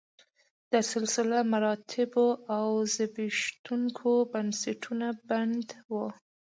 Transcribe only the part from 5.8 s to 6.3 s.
وه